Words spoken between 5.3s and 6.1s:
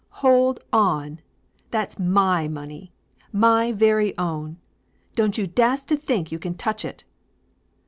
you dast to